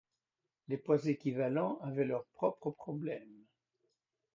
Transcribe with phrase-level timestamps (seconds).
[0.67, 3.43] Les poids équivalents avaient leurs propres problèmes.